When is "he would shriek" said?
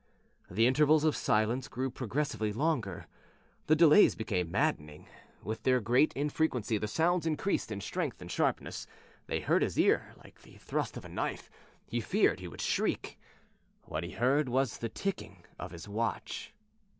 12.39-13.19